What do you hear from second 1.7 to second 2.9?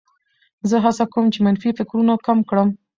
فکرونه کم کړم.